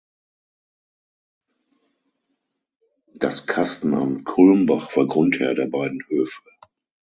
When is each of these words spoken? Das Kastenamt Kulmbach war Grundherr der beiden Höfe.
Das 3.13 3.45
Kastenamt 3.45 4.25
Kulmbach 4.25 4.95
war 4.97 5.05
Grundherr 5.05 5.53
der 5.53 5.67
beiden 5.67 6.01
Höfe. 6.07 6.41